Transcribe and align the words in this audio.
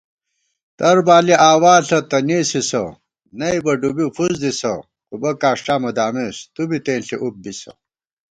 تر 0.77 0.95
بالی 1.07 1.35
آوا 1.51 1.73
ݪہ 1.87 1.99
تہ 2.09 2.17
نېسِسہ 2.27 2.83
نئیبہ 3.39 3.73
ڈُوبی 3.81 4.05
فُس 4.15 4.33
دِسہ 4.41 4.73
* 4.91 5.11
اُبہ 5.11 5.31
کاݭٹا 5.41 5.75
مہ 5.81 5.91
دامېس 5.97 6.37
تُوبی 6.53 6.77
تېنݪی 6.85 7.17
اُب 7.23 7.35
بِسہ 7.43 7.71